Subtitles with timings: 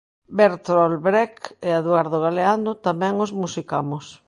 [0.37, 4.05] Beltrot Brech e Eduardo Galeano tamén os musicamos.